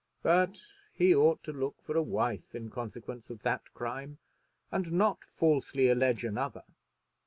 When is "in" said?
2.55-2.71